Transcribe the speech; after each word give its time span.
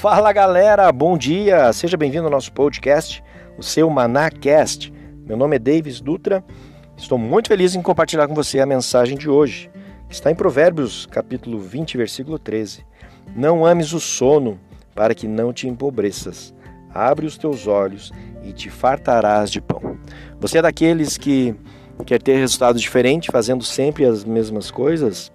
Fala 0.00 0.32
galera, 0.32 0.92
bom 0.92 1.18
dia, 1.18 1.72
seja 1.72 1.96
bem-vindo 1.96 2.26
ao 2.26 2.30
nosso 2.30 2.52
podcast, 2.52 3.20
o 3.58 3.64
seu 3.64 3.90
Manacast. 3.90 4.92
Meu 5.26 5.36
nome 5.36 5.56
é 5.56 5.58
Davis 5.58 6.00
Dutra, 6.00 6.44
estou 6.96 7.18
muito 7.18 7.48
feliz 7.48 7.74
em 7.74 7.82
compartilhar 7.82 8.28
com 8.28 8.34
você 8.34 8.60
a 8.60 8.66
mensagem 8.66 9.18
de 9.18 9.28
hoje. 9.28 9.68
Está 10.08 10.30
em 10.30 10.36
Provérbios, 10.36 11.04
capítulo 11.06 11.58
20, 11.58 11.96
versículo 11.96 12.38
13. 12.38 12.86
Não 13.34 13.66
ames 13.66 13.92
o 13.92 13.98
sono, 13.98 14.60
para 14.94 15.16
que 15.16 15.26
não 15.26 15.52
te 15.52 15.66
empobreças. 15.66 16.54
Abre 16.94 17.26
os 17.26 17.36
teus 17.36 17.66
olhos 17.66 18.12
e 18.44 18.52
te 18.52 18.70
fartarás 18.70 19.50
de 19.50 19.60
pão. 19.60 19.98
Você 20.38 20.58
é 20.58 20.62
daqueles 20.62 21.16
que 21.16 21.56
quer 22.06 22.22
ter 22.22 22.36
resultado 22.36 22.78
diferente, 22.78 23.32
fazendo 23.32 23.64
sempre 23.64 24.04
as 24.04 24.24
mesmas 24.24 24.70
coisas? 24.70 25.32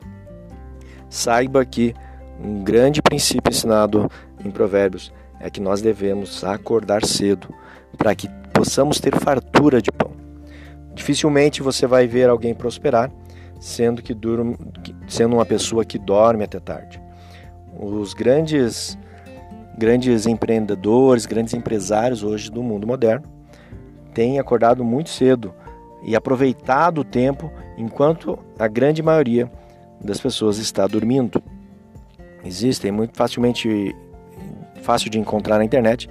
Saiba 1.09 1.65
que 1.65 1.93
um 2.41 2.63
grande 2.63 3.01
princípio 3.01 3.51
ensinado 3.51 4.09
em 4.43 4.51
Provérbios 4.51 5.11
é 5.39 5.49
que 5.49 5.61
nós 5.61 5.81
devemos 5.81 6.43
acordar 6.43 7.05
cedo 7.05 7.53
para 7.97 8.15
que 8.15 8.29
possamos 8.53 8.99
ter 8.99 9.17
fartura 9.19 9.81
de 9.81 9.91
pão. 9.91 10.11
Dificilmente 10.93 11.61
você 11.61 11.87
vai 11.87 12.07
ver 12.07 12.29
alguém 12.29 12.53
prosperar 12.53 13.11
sendo 13.59 14.01
que 14.01 14.13
durma, 14.13 14.57
sendo 15.07 15.35
uma 15.35 15.45
pessoa 15.45 15.85
que 15.85 15.97
dorme 15.97 16.43
até 16.43 16.59
tarde. 16.59 17.01
Os 17.79 18.13
grandes 18.13 18.97
grandes 19.77 20.27
empreendedores, 20.27 21.25
grandes 21.25 21.53
empresários 21.53 22.23
hoje 22.23 22.51
do 22.51 22.61
mundo 22.61 22.85
moderno 22.85 23.25
têm 24.13 24.37
acordado 24.37 24.83
muito 24.83 25.09
cedo 25.09 25.53
e 26.03 26.15
aproveitado 26.15 26.99
o 26.99 27.03
tempo 27.03 27.51
enquanto 27.77 28.37
a 28.59 28.67
grande 28.67 29.01
maioria 29.01 29.49
das 29.99 30.19
pessoas 30.19 30.57
está 30.57 30.85
dormindo. 30.85 31.41
Existem 32.45 32.91
muito 32.91 33.17
facilmente 33.17 33.95
fácil 34.83 35.09
de 35.09 35.17
encontrar 35.17 35.57
na 35.57 35.65
internet 35.65 36.09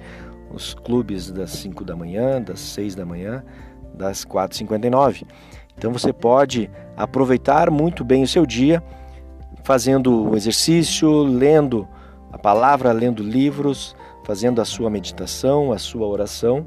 os 0.51 0.73
clubes 0.73 1.31
das 1.31 1.51
5 1.51 1.83
da 1.85 1.95
manhã, 1.95 2.41
das 2.41 2.59
6 2.59 2.95
da 2.95 3.05
manhã, 3.05 3.43
das 3.93 4.25
4h59. 4.25 5.23
Então 5.77 5.91
você 5.91 6.11
pode 6.11 6.69
aproveitar 6.95 7.71
muito 7.71 8.03
bem 8.03 8.23
o 8.23 8.27
seu 8.27 8.45
dia 8.45 8.83
fazendo 9.63 10.35
exercício, 10.35 11.23
lendo 11.23 11.87
a 12.31 12.37
palavra, 12.37 12.91
lendo 12.91 13.23
livros, 13.23 13.95
fazendo 14.23 14.61
a 14.61 14.65
sua 14.65 14.89
meditação, 14.89 15.71
a 15.71 15.77
sua 15.77 16.07
oração 16.07 16.65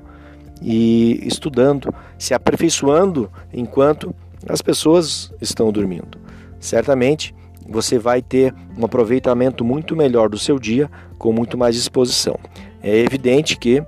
e 0.63 1.21
estudando, 1.27 1.95
se 2.19 2.33
aperfeiçoando 2.33 3.31
enquanto 3.53 4.15
as 4.49 4.63
pessoas 4.63 5.33
estão 5.41 5.71
dormindo. 5.71 6.19
Certamente 6.59 7.35
você 7.69 7.99
vai 7.99 8.23
ter 8.23 8.55
um 8.77 8.85
aproveitamento 8.85 9.65
muito 9.65 9.97
melhor 9.97 10.29
do 10.29 10.39
seu 10.39 10.59
dia 10.59 10.91
com 11.19 11.33
muito 11.33 11.57
mais 11.59 11.75
disposição. 11.75 12.39
É 12.83 12.97
evidente 12.99 13.57
que 13.57 13.83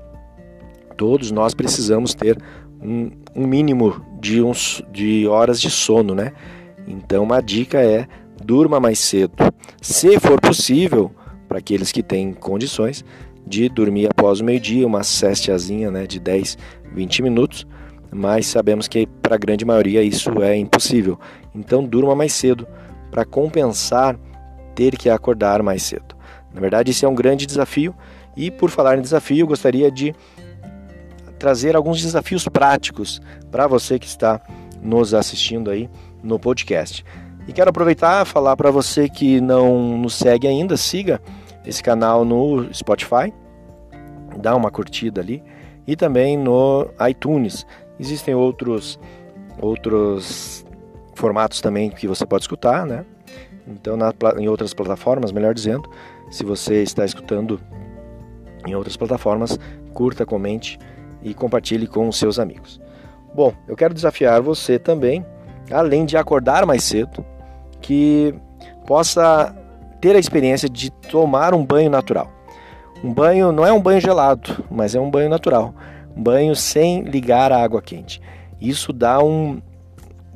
todos 0.97 1.31
nós 1.31 1.55
precisamos 1.55 2.15
ter 2.15 2.39
um, 2.83 3.11
um 3.35 3.47
mínimo 3.47 4.05
de, 4.21 4.43
uns, 4.43 4.83
de 4.93 5.27
horas 5.27 5.61
de 5.61 5.71
sono, 5.71 6.15
né? 6.15 6.33
Então, 6.87 7.23
uma 7.23 7.41
dica 7.41 7.79
é 7.81 8.07
durma 8.43 8.81
mais 8.81 8.99
cedo. 8.99 9.33
Se 9.81 10.19
for 10.19 10.41
possível, 10.41 11.11
para 11.49 11.59
aqueles 11.59 11.93
que 11.93 12.03
têm 12.03 12.33
condições, 12.33 13.05
de 13.47 13.69
dormir 13.69 14.09
após 14.11 14.41
o 14.41 14.45
meio-dia, 14.45 14.87
uma 14.87 15.03
cestiazinha 15.03 15.91
né, 15.91 16.07
de 16.07 16.21
10, 16.21 16.59
20 16.93 17.23
minutos, 17.23 17.67
mas 18.11 18.47
sabemos 18.47 18.89
que 18.89 19.07
para 19.23 19.35
a 19.35 19.39
grande 19.39 19.65
maioria 19.65 20.03
isso 20.03 20.43
é 20.43 20.57
impossível. 20.57 21.19
Então, 21.55 21.85
durma 21.85 22.15
mais 22.15 22.33
cedo 22.33 22.67
para 23.11 23.25
compensar 23.25 24.19
ter 24.75 24.97
que 24.97 25.11
acordar 25.11 25.63
mais 25.63 25.83
cedo. 25.83 26.17
Na 26.53 26.61
verdade, 26.61 26.91
isso 26.91 27.05
é 27.05 27.09
um 27.09 27.15
grande 27.15 27.47
desafio 27.47 27.95
e 28.37 28.51
por 28.51 28.71
falar 28.71 28.97
em 28.97 29.03
desafio, 29.03 29.47
gostaria 29.47 29.91
de 29.91 30.15
trazer 31.39 31.77
alguns 31.77 32.01
desafios 32.03 32.47
práticos 32.49 33.21
para 33.51 33.67
você 33.67 33.99
que 33.99 34.07
está 34.07 34.41
nos 34.83 35.15
assistindo 35.15 35.71
aí 35.71 35.89
no 36.23 36.39
podcast. 36.39 37.05
E 37.47 37.53
quero 37.53 37.71
aproveitar 37.71 38.25
e 38.25 38.29
falar 38.29 38.57
para 38.57 38.71
você 38.71 39.09
que 39.09 39.41
não 39.41 39.99
nos 39.99 40.15
segue 40.15 40.47
ainda, 40.47 40.77
siga 40.77 41.21
esse 41.65 41.83
canal 41.83 42.25
no 42.25 42.73
Spotify, 42.73 43.33
dá 44.39 44.55
uma 44.55 44.71
curtida 44.71 45.21
ali 45.21 45.43
e 45.87 45.97
também 45.97 46.37
no 46.37 46.89
iTunes. 47.09 47.67
Existem 47.99 48.35
outros 48.35 48.99
outros 49.61 50.65
formatos 51.19 51.61
também 51.61 51.91
que 51.91 52.07
você 52.07 52.25
pode 52.25 52.45
escutar, 52.45 52.87
né? 52.87 53.05
Então, 53.67 53.97
na, 53.97 54.13
em 54.39 54.49
outras 54.49 54.73
plataformas, 54.73 55.31
melhor 55.31 55.53
dizendo, 55.53 55.89
se 56.31 56.45
você 56.45 56.83
está 56.83 57.05
escutando 57.05 57.61
em 58.67 58.75
outras 58.75 58.97
plataformas, 58.97 59.59
curta, 59.93 60.25
comente 60.25 60.79
e 61.23 61.35
compartilhe 61.35 61.87
com 61.87 62.09
os 62.09 62.17
seus 62.17 62.39
amigos. 62.39 62.81
Bom, 63.35 63.53
eu 63.67 63.77
quero 63.77 63.93
desafiar 63.93 64.41
você 64.41 64.79
também, 64.79 65.25
além 65.71 66.07
de 66.07 66.17
acordar 66.17 66.65
mais 66.65 66.83
cedo, 66.85 67.25
que 67.81 68.35
possa 68.87 69.55
ter 70.01 70.17
a 70.17 70.19
experiência 70.19 70.69
de 70.69 70.91
tomar 70.91 71.55
um 71.55 71.65
banho 71.65 71.91
natural. 71.91 72.31
Um 73.03 73.13
banho 73.13 73.53
não 73.53 73.67
é 73.67 73.73
um 73.73 73.81
banho 73.81 74.01
gelado, 74.01 74.65
mas 74.71 74.95
é 74.95 75.01
um 75.01 75.11
banho 75.11 75.29
natural. 75.29 75.75
Um 76.17 76.23
banho 76.23 76.57
sem 76.57 77.03
ligar 77.03 77.53
a 77.53 77.63
água 77.63 77.83
quente. 77.83 78.21
Isso 78.61 78.93
dá 78.93 79.23
um, 79.23 79.61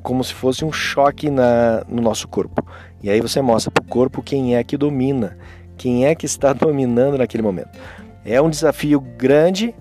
como 0.03 0.23
se 0.23 0.35
fosse 0.35 0.65
um 0.65 0.73
choque 0.73 1.31
na, 1.31 1.85
no 1.89 2.03
nosso 2.03 2.29
corpo. 2.29 2.67
E 3.03 3.11
aí 3.11 3.21
você 3.21 3.41
mostra 3.41 3.71
para 3.71 3.83
o 3.83 3.87
corpo 3.87 4.23
quem 4.23 4.57
é 4.57 4.65
que 4.65 4.77
domina, 4.77 5.37
quem 5.77 6.07
é 6.07 6.15
que 6.15 6.27
está 6.27 6.53
dominando 6.55 7.19
naquele 7.19 7.43
momento. 7.43 7.79
É 8.25 8.41
um 8.41 8.51
desafio 8.51 9.01
grande, 9.01 9.75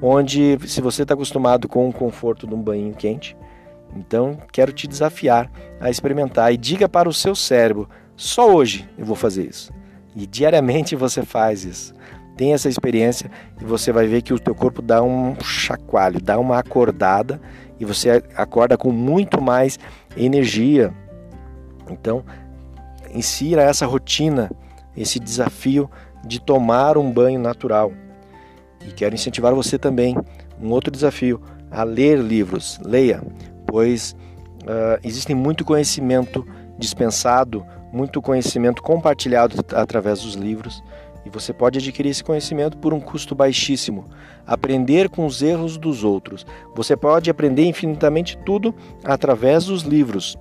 onde 0.00 0.58
se 0.66 0.80
você 0.80 1.02
está 1.02 1.14
acostumado 1.14 1.68
com 1.68 1.88
o 1.88 1.92
conforto 1.92 2.46
de 2.46 2.54
um 2.54 2.60
banho 2.60 2.94
quente, 2.94 3.36
então 3.96 4.38
quero 4.52 4.72
te 4.72 4.86
desafiar 4.86 5.50
a 5.80 5.90
experimentar 5.90 6.52
e 6.52 6.56
diga 6.56 6.88
para 6.88 7.08
o 7.08 7.12
seu 7.12 7.34
cérebro: 7.34 7.88
só 8.16 8.52
hoje 8.52 8.88
eu 8.96 9.04
vou 9.04 9.16
fazer 9.16 9.48
isso. 9.48 9.72
E 10.14 10.26
diariamente 10.26 10.96
você 10.96 11.22
faz 11.22 11.64
isso. 11.64 11.94
Tem 12.36 12.52
essa 12.52 12.68
experiência 12.68 13.30
e 13.60 13.64
você 13.64 13.90
vai 13.90 14.06
ver 14.06 14.22
que 14.22 14.32
o 14.32 14.38
teu 14.38 14.54
corpo 14.54 14.80
dá 14.80 15.02
um 15.02 15.34
chacoalho, 15.40 16.20
dá 16.20 16.38
uma 16.38 16.58
acordada 16.58 17.40
e 17.78 17.84
você 17.84 18.22
acorda 18.34 18.76
com 18.76 18.90
muito 18.90 19.40
mais 19.40 19.78
energia. 20.16 20.92
Então, 21.90 22.24
insira 23.14 23.62
essa 23.62 23.86
rotina, 23.86 24.50
esse 24.96 25.18
desafio 25.18 25.90
de 26.24 26.40
tomar 26.40 26.98
um 26.98 27.10
banho 27.10 27.38
natural. 27.38 27.92
E 28.86 28.92
quero 28.92 29.14
incentivar 29.14 29.54
você 29.54 29.78
também, 29.78 30.16
um 30.60 30.70
outro 30.70 30.90
desafio, 30.90 31.40
a 31.70 31.82
ler 31.82 32.18
livros. 32.18 32.78
Leia, 32.84 33.22
pois 33.66 34.16
uh, 34.62 34.98
existe 35.02 35.34
muito 35.34 35.64
conhecimento 35.64 36.46
dispensado, 36.78 37.64
muito 37.92 38.20
conhecimento 38.20 38.82
compartilhado 38.82 39.56
através 39.74 40.22
dos 40.22 40.34
livros 40.34 40.82
e 41.28 41.30
você 41.30 41.52
pode 41.52 41.78
adquirir 41.78 42.08
esse 42.08 42.24
conhecimento 42.24 42.78
por 42.78 42.94
um 42.94 43.00
custo 43.00 43.34
baixíssimo. 43.34 44.06
Aprender 44.46 45.10
com 45.10 45.26
os 45.26 45.42
erros 45.42 45.76
dos 45.76 46.02
outros. 46.02 46.46
Você 46.74 46.96
pode 46.96 47.28
aprender 47.28 47.66
infinitamente 47.66 48.38
tudo 48.46 48.74
através 49.04 49.66
dos 49.66 49.82
livros, 49.82 50.38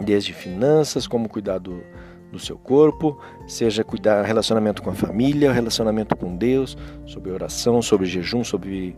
desde 0.00 0.32
finanças, 0.32 1.08
como 1.08 1.28
cuidar 1.28 1.58
do, 1.58 1.82
do 2.30 2.38
seu 2.38 2.56
corpo, 2.56 3.20
seja 3.48 3.82
cuidar 3.82 4.22
relacionamento 4.22 4.82
com 4.82 4.90
a 4.90 4.94
família, 4.94 5.52
relacionamento 5.52 6.14
com 6.16 6.36
Deus, 6.36 6.78
sobre 7.04 7.32
oração, 7.32 7.82
sobre 7.82 8.06
jejum, 8.06 8.44
sobre, 8.44 8.94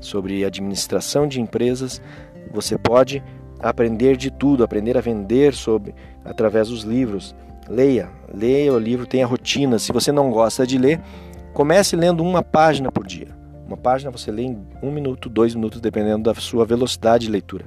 sobre 0.00 0.44
administração 0.44 1.26
de 1.26 1.40
empresas. 1.40 2.02
Você 2.52 2.76
pode 2.76 3.24
aprender 3.58 4.18
de 4.18 4.30
tudo, 4.30 4.62
aprender 4.62 4.98
a 4.98 5.00
vender 5.00 5.54
sobre 5.54 5.94
através 6.22 6.68
dos 6.68 6.82
livros. 6.82 7.34
Leia, 7.72 8.10
leia 8.30 8.70
o 8.70 8.78
livro, 8.78 9.06
tenha 9.06 9.26
rotina. 9.26 9.78
Se 9.78 9.92
você 9.92 10.12
não 10.12 10.30
gosta 10.30 10.66
de 10.66 10.76
ler, 10.76 11.00
comece 11.54 11.96
lendo 11.96 12.22
uma 12.22 12.42
página 12.42 12.92
por 12.92 13.06
dia. 13.06 13.28
Uma 13.66 13.78
página 13.78 14.10
você 14.10 14.30
lê 14.30 14.42
em 14.42 14.62
um 14.82 14.92
minuto, 14.92 15.30
dois 15.30 15.54
minutos, 15.54 15.80
dependendo 15.80 16.24
da 16.24 16.34
sua 16.34 16.66
velocidade 16.66 17.24
de 17.24 17.32
leitura. 17.32 17.64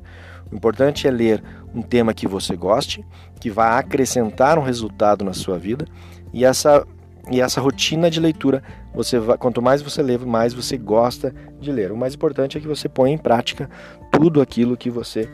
O 0.51 0.55
importante 0.55 1.07
é 1.07 1.11
ler 1.11 1.43
um 1.73 1.81
tema 1.81 2.13
que 2.13 2.27
você 2.27 2.55
goste, 2.55 3.03
que 3.39 3.49
vá 3.49 3.79
acrescentar 3.79 4.59
um 4.59 4.61
resultado 4.61 5.25
na 5.25 5.33
sua 5.33 5.57
vida 5.57 5.87
e 6.31 6.45
essa 6.45 6.85
e 7.31 7.41
essa 7.41 7.59
rotina 7.59 8.07
de 8.07 8.19
leitura, 8.19 8.61
você 8.93 9.17
vai, 9.17 9.35
quanto 9.39 9.59
mais 9.59 9.81
você 9.81 10.03
lê, 10.03 10.15
mais 10.15 10.53
você 10.53 10.77
gosta 10.77 11.33
de 11.59 11.71
ler. 11.71 11.91
O 11.91 11.97
mais 11.97 12.13
importante 12.13 12.55
é 12.55 12.61
que 12.61 12.67
você 12.67 12.87
ponha 12.87 13.15
em 13.15 13.17
prática 13.17 13.67
tudo 14.11 14.39
aquilo 14.39 14.77
que 14.77 14.91
você 14.91 15.27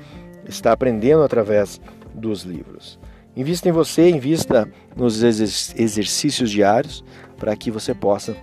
está 0.47 0.71
aprendendo 0.71 1.21
através 1.21 1.81
dos 2.15 2.43
livros. 2.43 2.97
Invista 3.35 3.69
em 3.69 3.71
você, 3.71 4.09
invista 4.09 4.69
nos 4.95 5.23
exercícios 5.23 6.51
diários 6.51 7.03
para 7.37 7.55
que 7.55 7.71
você 7.71 7.93
possa 7.93 8.35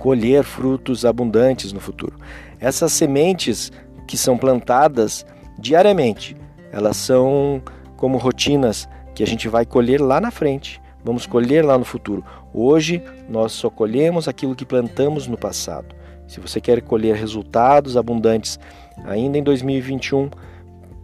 colher 0.00 0.42
frutos 0.42 1.04
abundantes 1.04 1.72
no 1.72 1.78
futuro. 1.78 2.18
Essas 2.58 2.92
sementes 2.92 3.70
que 4.08 4.16
são 4.16 4.36
plantadas 4.36 5.24
diariamente, 5.58 6.36
elas 6.72 6.96
são 6.96 7.62
como 7.96 8.18
rotinas 8.18 8.88
que 9.14 9.22
a 9.22 9.26
gente 9.26 9.48
vai 9.48 9.64
colher 9.64 10.00
lá 10.00 10.20
na 10.20 10.30
frente, 10.30 10.80
vamos 11.04 11.26
colher 11.26 11.64
lá 11.64 11.78
no 11.78 11.84
futuro. 11.84 12.24
Hoje 12.52 13.02
nós 13.28 13.52
só 13.52 13.70
colhemos 13.70 14.26
aquilo 14.26 14.56
que 14.56 14.64
plantamos 14.64 15.28
no 15.28 15.36
passado. 15.36 15.94
Se 16.26 16.40
você 16.40 16.60
quer 16.60 16.80
colher 16.82 17.14
resultados 17.14 17.96
abundantes 17.96 18.58
ainda 19.04 19.38
em 19.38 19.42
2021, 19.42 20.30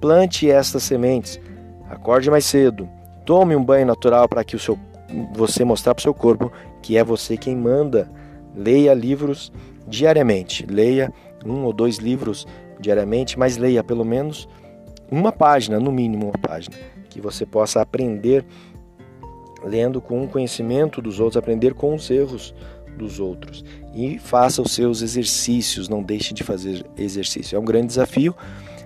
plante 0.00 0.50
estas 0.50 0.82
sementes. 0.82 1.40
Acorde 1.88 2.30
mais 2.30 2.44
cedo. 2.44 2.88
Tome 3.24 3.56
um 3.56 3.64
banho 3.64 3.86
natural 3.86 4.28
para 4.28 4.44
que 4.44 4.56
o 4.56 4.58
seu 4.58 4.78
você 5.34 5.64
mostrar 5.64 5.94
para 5.94 6.00
o 6.00 6.02
seu 6.02 6.14
corpo 6.14 6.50
que 6.82 6.96
é 6.96 7.04
você 7.04 7.36
quem 7.36 7.56
manda. 7.56 8.10
Leia 8.54 8.92
livros 8.94 9.52
diariamente. 9.86 10.66
Leia 10.66 11.12
um 11.44 11.64
ou 11.64 11.72
dois 11.72 11.98
livros 11.98 12.46
diariamente, 12.80 13.38
mas 13.38 13.56
leia 13.56 13.82
pelo 13.84 14.04
menos 14.04 14.48
uma 15.10 15.30
página, 15.30 15.78
no 15.78 15.92
mínimo 15.92 16.26
uma 16.26 16.38
página, 16.38 16.76
que 17.08 17.20
você 17.20 17.46
possa 17.46 17.80
aprender 17.80 18.44
lendo 19.64 20.00
com 20.00 20.24
o 20.24 20.28
conhecimento 20.28 21.00
dos 21.00 21.20
outros, 21.20 21.36
aprender 21.36 21.74
com 21.74 21.94
os 21.94 22.10
erros 22.10 22.54
dos 22.96 23.20
outros. 23.20 23.64
E 23.94 24.18
faça 24.18 24.62
os 24.62 24.72
seus 24.72 25.02
exercícios, 25.02 25.88
não 25.88 26.02
deixe 26.02 26.34
de 26.34 26.42
fazer 26.42 26.84
exercício. 26.96 27.56
É 27.56 27.58
um 27.58 27.64
grande 27.64 27.88
desafio 27.88 28.34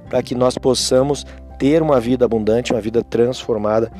para 0.08 0.22
que 0.22 0.34
nós 0.34 0.56
possamos 0.58 1.24
ter 1.60 1.82
uma 1.82 2.00
vida 2.00 2.24
abundante, 2.24 2.72
uma 2.72 2.80
vida 2.80 3.04
transformada 3.04 3.92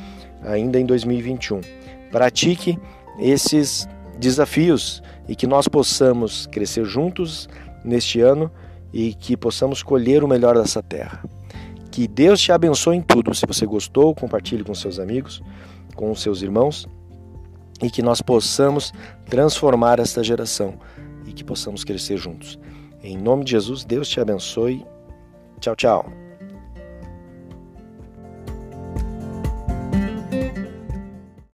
ainda 0.43 0.79
em 0.79 0.85
2021. 0.85 1.61
Pratique 2.11 2.77
esses 3.19 3.87
desafios 4.17 5.01
e 5.29 5.35
que 5.35 5.45
nós 5.45 5.67
possamos 5.67 6.47
crescer 6.47 6.83
juntos 6.85 7.47
neste 7.85 8.19
ano 8.19 8.51
e 8.91 9.13
que 9.13 9.37
possamos 9.37 9.83
colher 9.83 10.23
o 10.23 10.27
melhor 10.27 10.57
dessa 10.57 10.81
terra. 10.81 11.23
Que 11.91 12.07
Deus 12.07 12.41
te 12.41 12.51
abençoe 12.51 12.97
em 12.97 13.01
tudo. 13.01 13.33
Se 13.35 13.45
você 13.45 13.65
gostou, 13.65 14.15
compartilhe 14.15 14.63
com 14.63 14.73
seus 14.73 14.97
amigos, 14.97 15.39
com 15.95 16.13
seus 16.15 16.41
irmãos 16.41 16.87
e 17.79 17.91
que 17.91 18.01
nós 18.01 18.23
possamos 18.23 18.91
transformar 19.29 19.99
esta 19.99 20.23
geração 20.23 20.79
e 21.27 21.31
que 21.31 21.43
possamos 21.43 21.83
crescer 21.83 22.17
juntos. 22.17 22.57
Em 23.03 23.15
nome 23.15 23.43
de 23.43 23.51
Jesus, 23.51 23.85
Deus 23.85 24.09
te 24.09 24.19
abençoe. 24.19 24.83
Tchau, 25.59 25.75
tchau. 25.75 26.20